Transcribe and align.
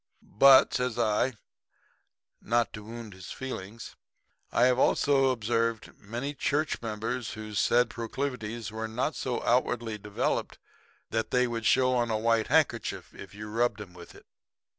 But,' 0.39 0.73
says 0.73 0.97
I, 0.97 1.33
not 2.41 2.73
to 2.73 2.83
wound 2.83 3.13
his 3.13 3.29
feelings, 3.29 3.95
'I 4.51 4.63
have 4.65 4.79
also 4.79 5.29
observed 5.29 5.95
many 5.95 6.33
church 6.33 6.81
members 6.81 7.33
whose 7.33 7.59
said 7.59 7.87
proclivities 7.91 8.71
were 8.71 8.87
not 8.87 9.15
so 9.15 9.43
outwardly 9.43 9.99
developed 9.99 10.57
that 11.11 11.29
they 11.29 11.45
would 11.45 11.67
show 11.67 11.93
on 11.93 12.09
a 12.09 12.17
white 12.17 12.47
handkerchief 12.47 13.13
if 13.13 13.35
you 13.35 13.47
rubbed 13.47 13.79
'em 13.79 13.93
with 13.93 14.15
it.' 14.15 14.25